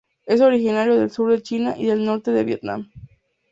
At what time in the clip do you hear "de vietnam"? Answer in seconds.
2.31-2.89